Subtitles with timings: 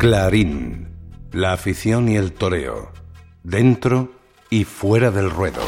[0.00, 0.88] Clarín,
[1.30, 2.90] la afición y el toreo,
[3.42, 4.08] dentro
[4.48, 5.60] y fuera del ruedo.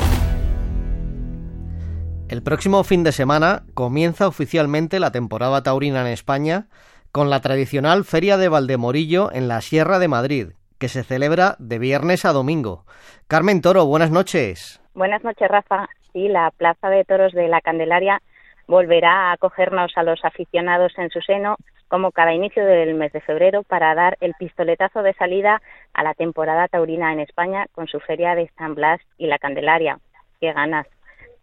[2.30, 6.68] El próximo fin de semana comienza oficialmente la temporada taurina en España
[7.12, 10.46] con la tradicional Feria de Valdemorillo en la Sierra de Madrid,
[10.78, 12.86] que se celebra de viernes a domingo.
[13.28, 14.80] Carmen Toro, buenas noches.
[14.94, 15.90] Buenas noches, Rafa.
[16.14, 18.22] Sí, la Plaza de Toros de la Candelaria
[18.66, 21.58] volverá a acogernos a los aficionados en su seno
[21.92, 25.60] como cada inicio del mes de febrero para dar el pistoletazo de salida
[25.92, 29.98] a la temporada taurina en España con su feria de San Blas y la Candelaria.
[30.40, 30.86] ¡Qué ganas!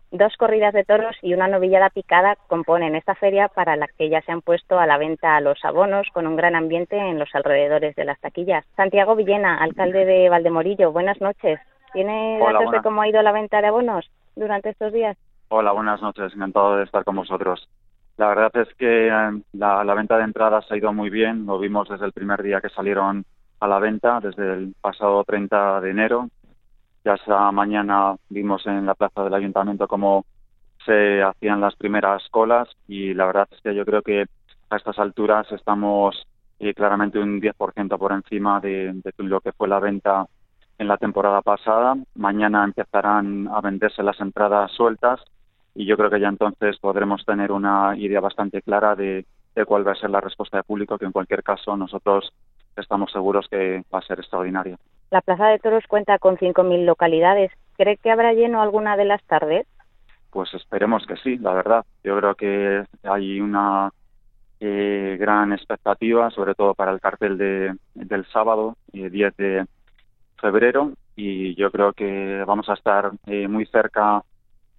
[0.09, 4.21] Dos corridas de toros y una novillada picada componen esta feria para la que ya
[4.21, 7.95] se han puesto a la venta los abonos con un gran ambiente en los alrededores
[7.95, 8.65] de las taquillas.
[8.75, 11.59] Santiago Villena, alcalde de Valdemorillo, buenas noches.
[11.93, 15.15] ¿Tiene datos de cómo ha ido la venta de abonos durante estos días?
[15.49, 16.33] Hola, buenas noches.
[16.33, 17.69] Encantado de estar con vosotros.
[18.19, 21.45] La verdad es que eh, la, venta de entradas ha ido muy bien.
[21.45, 23.23] Lo vimos desde el primer día que salieron
[23.61, 26.27] a la venta, desde el pasado 30 de enero.
[27.05, 30.25] Ya esa mañana vimos en la plaza del ayuntamiento cómo
[30.85, 34.25] se hacían las primeras colas y la verdad es que yo creo que
[34.69, 36.27] a estas alturas estamos
[36.59, 40.25] eh, claramente un 10% por encima de, de lo que fue la venta
[40.77, 41.95] en la temporada pasada.
[42.15, 45.21] Mañana empezarán a venderse las entradas sueltas
[45.79, 49.25] y yo creo que ya entonces podremos tener una idea bastante clara de,
[49.65, 52.33] cuál va a ser la respuesta del público, que en cualquier caso nosotros
[52.75, 54.77] estamos seguros que va a ser extraordinaria.
[55.09, 57.53] La Plaza de Toros cuenta con 5.000 localidades.
[57.77, 59.67] ¿Cree que habrá lleno alguna de las tardes?
[60.31, 61.85] Pues esperemos que sí, la verdad.
[62.03, 63.89] Yo creo que hay una
[64.59, 69.65] eh, gran expectativa, sobre todo para el cartel de, del sábado, eh, 10 de
[70.41, 74.23] febrero, y yo creo que vamos a estar eh, muy cerca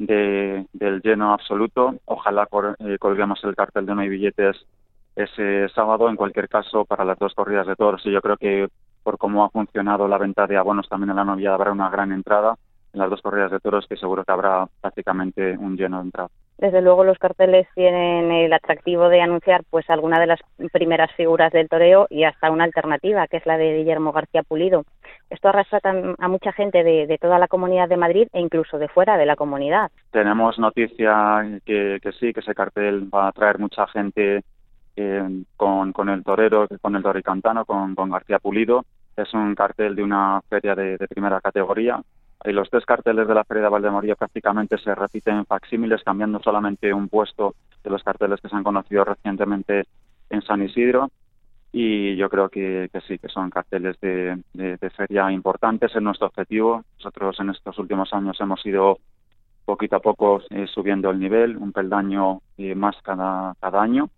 [0.01, 1.95] de, del lleno absoluto.
[2.07, 2.49] Ojalá
[2.79, 4.57] eh, colguemos el cartel de no hay billetes
[5.15, 8.05] ese sábado, en cualquier caso, para las dos corridas de toros.
[8.07, 8.69] Y yo creo que
[9.03, 12.13] por cómo ha funcionado la venta de abonos también en la novia habrá una gran
[12.13, 12.57] entrada
[12.93, 16.31] en las dos corridas de toros que seguro que habrá prácticamente un lleno de entrada.
[16.61, 20.41] Desde luego los carteles tienen el atractivo de anunciar pues alguna de las
[20.71, 24.85] primeras figuras del toreo y hasta una alternativa que es la de Guillermo García Pulido.
[25.31, 25.81] Esto arrastra
[26.19, 29.37] a mucha gente de, toda la comunidad de Madrid e incluso de fuera de la
[29.37, 29.91] comunidad.
[30.11, 34.43] Tenemos noticia que, sí, que ese cartel va a traer mucha gente
[34.97, 38.85] eh, con, con, el torero, con el toricantano, con, con García Pulido.
[39.17, 42.03] Es un cartel de una feria de primera categoría
[42.45, 46.41] y los tres carteles de la Feria de Valdemorillo prácticamente se repiten en facsímiles, cambiando
[46.43, 49.85] solamente un puesto de los carteles que se han conocido recientemente
[50.31, 51.11] en San Isidro.
[51.73, 54.43] Y yo creo que, sí, que son carteles de,
[54.97, 55.95] feria importantes.
[55.95, 56.83] Es nuestro objetivo.
[56.97, 58.99] Nosotros en estos últimos años hemos ido
[59.65, 64.09] poquito a poco eh, subiendo el nivel, un peldaño eh, más cada, cada año.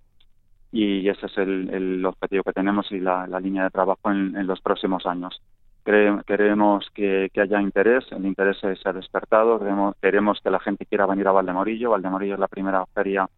[0.70, 5.04] Y ese es el, objetivo que tenemos y la, línea de trabajo en los próximos
[5.04, 5.42] años
[5.84, 9.58] queremos que, haya interés, el interés se ha despertado,
[10.00, 13.28] queremos, que la gente quiera venir a Valdemorillo, Valdemorillo es la primera feria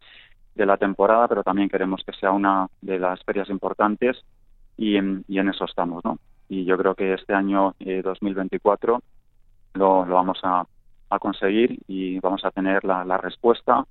[0.55, 4.23] de la temporada, pero también queremos que sea una de las ferias importantes
[4.77, 6.19] y en, eso estamos, ¿no?
[6.49, 9.01] Y yo creo que este año 2024 eh,
[9.75, 10.67] lo, lo vamos a,
[11.21, 13.87] conseguir y vamos a tener la, la, respuesta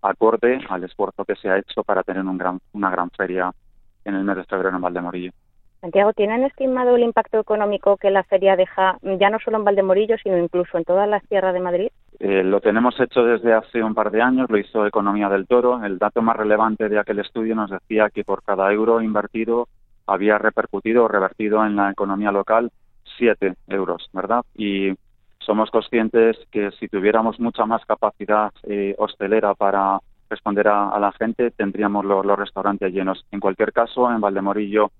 [0.00, 3.52] acorde al esfuerzo que se ha hecho para tener un gran, una gran feria
[4.04, 5.32] en el mes de febrero en Valdemorillo.
[5.80, 10.16] Santiago, ¿tienen estimado el impacto económico que la feria deja ya no solo en Valdemorillo,
[10.18, 11.88] sino incluso en todas las tierras de Madrid?
[12.18, 15.84] Eh, lo tenemos hecho desde hace un par de años, lo hizo Economía del Toro.
[15.84, 19.68] El dato más relevante de aquel estudio nos decía que por cada euro invertido
[20.06, 22.72] había repercutido o revertido en la economía local
[23.16, 24.44] siete euros, ¿verdad?
[24.56, 24.94] Y
[25.38, 31.50] somos conscientes que si tuviéramos mucha más capacidad eh, hostelera para responder a, la gente,
[31.52, 33.24] tendríamos los restaurantes llenos.
[33.30, 34.90] En cualquier caso, en Valdemorillo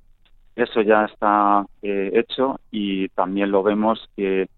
[0.58, 4.48] eso ya está eh, hecho y también lo vemos que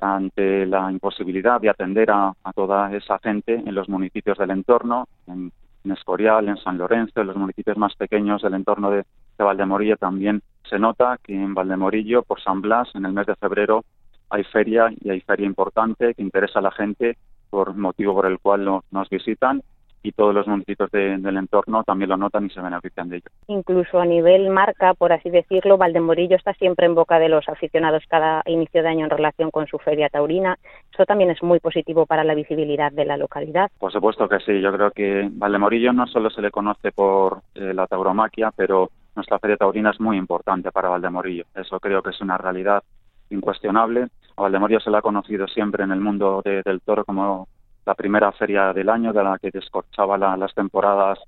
[0.00, 5.52] ante la imposibilidad de atender a, toda esa gente en los municipios del entorno, en,
[5.84, 9.04] Escorial, en San Lorenzo, en los municipios más pequeños del entorno de,
[9.36, 13.84] Valdemorillo, también se nota que en Valdemorillo, por San Blas, en el mes de febrero,
[14.30, 17.18] hay feria y hay feria importante que interesa a la gente
[17.50, 19.62] por motivo por el cual nos visitan
[20.04, 23.30] y todos los municipios del entorno también lo notan y se benefician de ello.
[23.48, 28.04] Incluso a nivel marca, por así decirlo, Valdemorillo está siempre en boca de los aficionados
[28.06, 30.58] cada inicio de año en relación con su feria taurina.
[30.92, 33.70] Eso también es muy positivo para la visibilidad de la localidad.
[33.78, 34.60] Por supuesto que sí.
[34.60, 39.38] Yo creo que Valdemorillo no solo se le conoce por eh, la tauromaquia, pero nuestra
[39.38, 41.44] feria taurina es muy importante para Valdemorillo.
[41.54, 42.82] Eso creo que es una realidad
[43.30, 44.08] incuestionable.
[44.36, 47.48] A Valdemorillo se le ha conocido siempre en el mundo del toro como
[47.86, 51.18] la primera feria del año de la que descorchaba las temporadas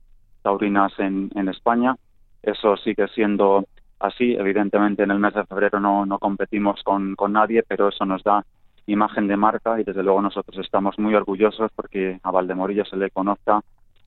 [0.43, 1.97] taurinas en, España.
[2.43, 3.65] Eso sigue siendo
[3.99, 4.35] así.
[4.35, 8.23] Evidentemente en el mes de febrero no, no competimos con, con nadie, pero eso nos
[8.23, 8.45] da
[8.87, 13.11] imagen de marca y desde luego nosotros estamos muy orgullosos porque a Valdemorillo se le
[13.11, 13.61] conozca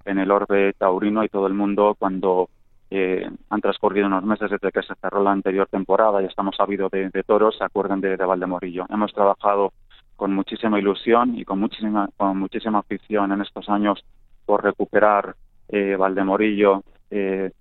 [0.06, 2.50] en el orbe taurino y todo el mundo cuando
[2.90, 6.90] eh, han transcurrido unos meses desde que se cerró la anterior temporada y estamos sabidos
[6.92, 8.86] de, toros, se acuerdan de, Valdemorillo.
[8.90, 9.74] Hemos trabajado
[10.20, 14.04] con muchísima ilusión y con muchísima, con muchísima afición en estos años
[14.46, 15.34] por recuperar
[15.70, 17.52] eh, Valdemorillo eh,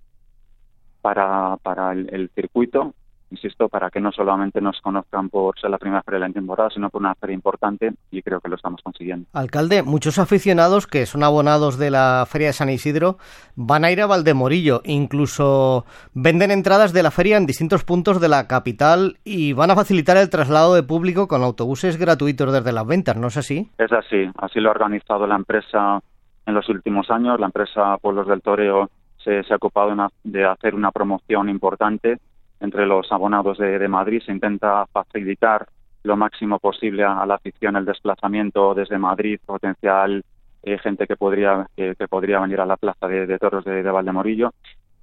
[1.01, 2.93] para, para el circuito
[3.31, 6.69] insisto, para que no solamente nos conozcan por ser la primera feria de la temporada,
[6.69, 9.27] sino por una feria importante y creo que lo estamos consiguiendo.
[9.33, 13.17] Alcalde, muchos aficionados que son abonados de la Feria de San Isidro
[13.55, 18.29] van a ir a Valdemorillo, incluso venden entradas de la feria en distintos puntos de
[18.29, 22.87] la capital y van a facilitar el traslado de público con autobuses gratuitos desde las
[22.87, 23.69] ventas, ¿no es así?
[23.77, 25.99] Es así, así lo ha organizado la empresa
[26.45, 28.89] en los últimos años, la empresa Pueblos del Toreo
[29.23, 32.17] se, ha ocupado de hacer una promoción importante
[32.59, 34.21] entre los abonados de, Madrid.
[34.25, 35.67] Se intenta facilitar
[36.03, 40.23] lo máximo posible a, la afición el desplazamiento desde Madrid, potencial
[40.63, 44.53] eh, gente que podría que, podría venir a la plaza de, toros de, Valdemorillo.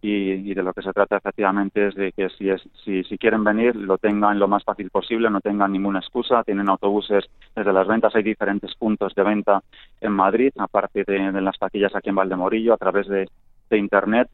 [0.03, 3.43] Y, de lo que se trata efectivamente es de que si, es, si, si quieren
[3.43, 7.25] venir lo tengan lo más fácil posible, no tengan ninguna excusa, tienen autobuses
[7.56, 9.62] desde las ventas, hay diferentes puntos de venta
[10.00, 13.26] en Madrid, aparte de, de las taquillas aquí en Valdemorillo, a través de,
[13.69, 14.29] de Internet,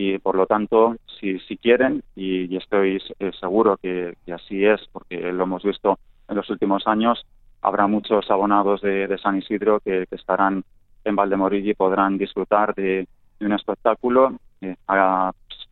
[0.00, 5.32] y por lo tanto, si, si quieren, y, estoy eh, seguro que, así es, porque
[5.32, 5.98] lo hemos visto
[6.28, 7.26] en los últimos años,
[7.62, 10.62] habrá muchos abonados de, San Isidro que, estarán
[11.04, 13.08] en Valdemorillo y podrán disfrutar de,
[13.40, 14.76] un espectáculo eh,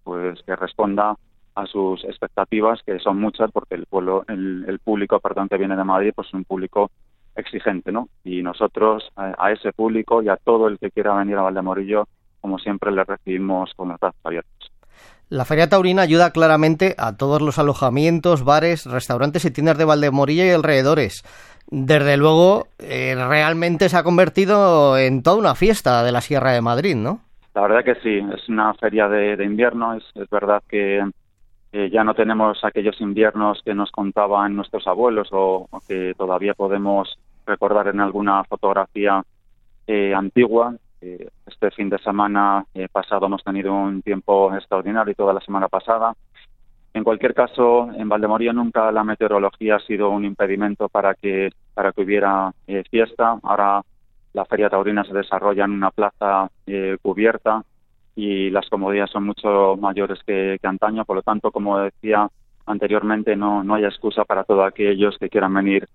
[0.03, 1.15] pues que responda
[1.55, 5.85] a sus expectativas, que son muchas, porque el pueblo, el, público, perdón, que viene de
[5.85, 6.91] Madrid, pues es un público
[7.37, 8.09] exigente, ¿no?
[8.25, 12.09] Y nosotros a, a ese público y a todo el que quiera venir a Valdemorillo
[12.47, 14.71] como siempre, le recibimos con los brazos abiertos.
[15.29, 20.47] La Feria Taurina ayuda claramente a todos los alojamientos, bares, restaurantes y tiendas de Valdemorilla
[20.47, 21.25] y alrededores.
[21.67, 26.61] Desde luego, eh, realmente se ha convertido en toda una fiesta de la Sierra de
[26.61, 27.19] Madrid, ¿no?
[27.57, 29.95] La verdad que sí, es una feria de, invierno.
[29.95, 31.03] Es, verdad que
[31.73, 37.19] eh, ya no tenemos aquellos inviernos que nos contaban nuestros abuelos o, que todavía podemos
[37.45, 39.25] recordar en alguna fotografía
[39.89, 40.77] eh, antigua.
[41.01, 45.41] Eh, este fin de semana eh, pasado hemos tenido un tiempo extraordinario y toda la
[45.41, 46.15] semana pasada.
[46.95, 51.93] En cualquier caso, en Valdemoría nunca la meteorología ha sido un impedimento para que para
[51.93, 53.39] que hubiera eh, fiesta.
[53.43, 53.83] Ahora
[54.33, 56.51] la feria taurina se desarrolla en una plaza
[57.03, 57.63] cubierta
[58.15, 61.05] y las comodidades son mucho mayores que, antaño.
[61.05, 62.29] Por lo tanto, como decía
[62.67, 65.87] anteriormente, no, no hay excusa para todos aquellos que quieran venir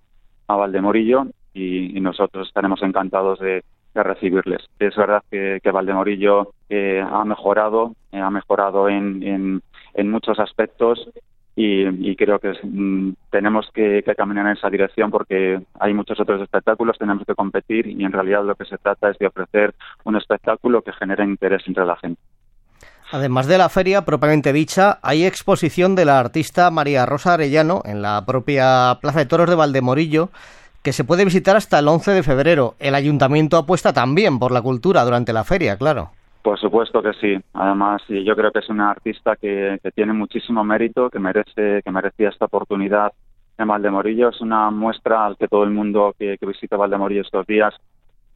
[0.48, 3.62] a Valdemorillo y nosotros estaremos encantados de,
[3.94, 4.62] de recibirles.
[4.78, 9.62] Es verdad que, Valdemorillo eh, ha mejorado, eh, ha mejorado en,
[9.94, 11.08] en, muchos aspectos
[11.54, 16.98] y, creo que mm, tenemos que, caminar en esa dirección porque hay muchos otros espectáculos,
[16.98, 19.74] tenemos que competir y en realidad lo que se trata es de ofrecer
[20.04, 22.20] un espectáculo que genere interés entre la gente.
[23.10, 28.00] Además de la feria propiamente dicha, hay exposición de la artista María Rosa Arellano en
[28.00, 30.30] la propia Plaza de Toros de Valdemorillo
[30.82, 32.74] que se puede visitar hasta el 11 de febrero.
[32.78, 36.10] El ayuntamiento apuesta también por la cultura durante la feria, claro.
[36.42, 37.38] Por supuesto que sí.
[37.54, 42.30] Además, yo creo que es una artista que, tiene muchísimo mérito, que merece, que merecía
[42.30, 43.12] esta oportunidad
[43.58, 44.30] en Valdemorillo.
[44.30, 47.72] Es una muestra al que todo el mundo que, visita Valdemorillo estos días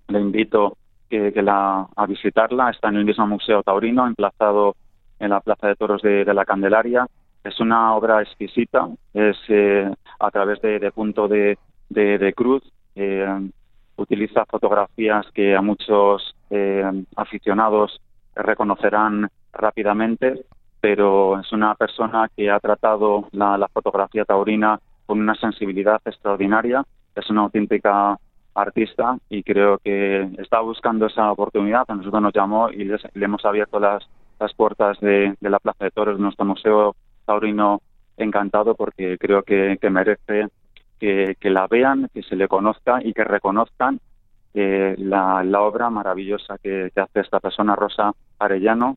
[0.07, 0.76] le invito
[1.11, 2.71] que, la, a visitarla.
[2.71, 4.76] Está en el mismo Museo Taurino, emplazado
[5.19, 7.09] en la Plaza de Toros de, la Candelaria.
[7.43, 9.88] Es una obra exquisita, es eh,
[10.19, 12.62] a través de punto de, de, Cruz.
[12.95, 13.50] Eh,
[13.97, 16.85] utiliza fotografías que a muchos eh,
[17.16, 18.00] aficionados
[18.35, 20.45] reconocerán rápidamente,
[20.81, 26.85] pero es una persona que ha tratado la, fotografía taurina con una sensibilidad extraordinaria.
[27.14, 28.19] Es una auténtica
[28.55, 31.85] artista y creo que está buscando esa oportunidad.
[31.88, 34.07] A nosotros nos llamó y le hemos abierto las,
[34.38, 37.81] las puertas de, la Plaza de Toros de nuestro Museo Taurino
[38.19, 40.49] encantado porque creo que merece
[40.99, 44.00] que, la vean, que se le conozca y que reconozcan
[44.55, 48.97] eh, la, obra maravillosa que, hace esta persona, Rosa Arellano,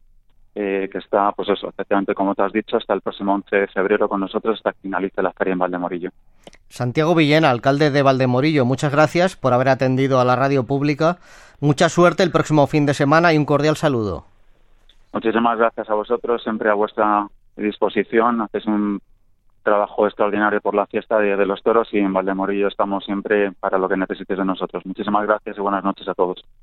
[0.56, 3.68] eh, que está, pues eso, efectivamente, como te has dicho, hasta el próximo 11 de
[3.68, 6.10] febrero con nosotros hasta que finalice la feria en Valdemorillo.
[6.70, 11.18] Santiago Villena, alcalde de Valdemorillo, muchas gracias por haber atendido a la radio pública.
[11.60, 14.26] Mucha suerte el próximo fin de semana y un cordial saludo.
[15.12, 17.28] Muchísimas gracias a vosotros, siempre a vuestra
[17.58, 18.42] disposición.
[18.42, 19.02] Haces un
[19.70, 23.88] trabajo extraordinario por la fiesta de, los toros y en Valdemorillo estamos siempre para lo
[23.88, 24.84] que necesites de nosotros.
[24.86, 26.44] Muchísimas gracias y buenas noches a todos.